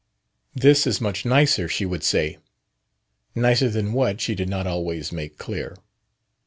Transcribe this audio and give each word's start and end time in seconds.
"This 0.55 0.87
is 0.87 0.99
much 0.99 1.25
nicer," 1.25 1.67
she 1.69 1.85
would 1.85 2.03
say. 2.03 2.39
Nicer 3.35 3.69
than 3.69 3.93
what, 3.93 4.19
she 4.19 4.33
did 4.33 4.49
not 4.49 4.65
always 4.65 5.11
make 5.11 5.37
clear. 5.37 5.75